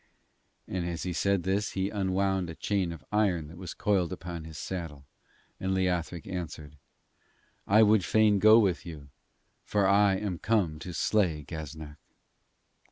And 0.67 0.83
as 0.83 1.03
he 1.03 1.13
said 1.13 1.43
this 1.43 1.73
he 1.73 1.91
unwound 1.91 2.49
a 2.49 2.55
chain 2.55 2.91
of 2.91 3.05
iron 3.11 3.49
that 3.49 3.57
was 3.59 3.75
coiled 3.75 4.11
upon 4.11 4.45
his 4.45 4.57
saddle, 4.57 5.05
and 5.59 5.75
Leothric 5.75 6.25
answered: 6.25 6.75
'I 7.67 7.83
would 7.83 8.03
fain 8.03 8.39
go 8.39 8.57
with 8.57 8.83
you, 8.83 9.09
for 9.63 9.85
I 9.87 10.15
am 10.15 10.39
come 10.39 10.79
to 10.79 10.93
slay 10.95 11.43
Gaznak.' 11.47 11.97